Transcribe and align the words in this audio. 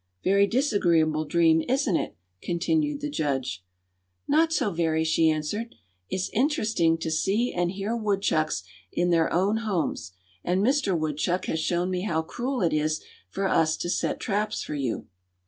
"Very 0.23 0.47
disagreeable 0.47 1.25
dream, 1.25 1.61
isn't 1.69 1.95
it?" 1.95 2.17
continued 2.41 3.01
the 3.01 3.09
judge. 3.11 3.63
"Not 4.27 4.51
so 4.51 4.71
very," 4.71 5.03
she 5.03 5.29
answered. 5.29 5.75
"It's 6.09 6.31
interesting 6.33 6.97
to 6.97 7.11
see 7.11 7.53
and 7.53 7.69
hear 7.73 7.95
woodchucks 7.95 8.63
in 8.91 9.11
their 9.11 9.31
own 9.31 9.57
homes, 9.57 10.13
and 10.43 10.63
Mister 10.63 10.95
Woodchuck 10.95 11.45
has 11.45 11.59
shown 11.59 11.91
me 11.91 12.01
how 12.01 12.23
cruel 12.23 12.61
it 12.63 12.73
is 12.73 13.03
for 13.29 13.47
us 13.47 13.77
to 13.77 13.91
set 13.91 14.19
traps 14.19 14.63
for 14.63 14.73
you." 14.73 15.05